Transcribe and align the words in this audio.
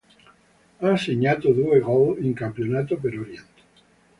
Ha 0.79 0.95
segnato 0.97 1.51
due 1.53 1.77
gol 1.79 2.25
in 2.25 2.33
campionato 2.33 2.97
per 2.97 3.19
Orient. 3.19 3.57